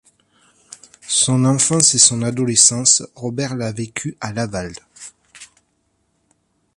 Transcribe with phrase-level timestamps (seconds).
[1.07, 4.73] Son enfance et son adolescence Robert l’a vécu à Laval.